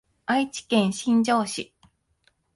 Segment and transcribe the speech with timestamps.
[0.25, 1.75] 愛知県新城市